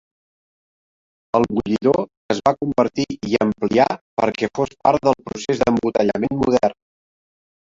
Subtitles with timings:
[1.39, 1.99] El bullidor
[2.35, 3.87] es va convertir i ampliar
[4.23, 6.79] perquè fos part del procés d'embotellament modern.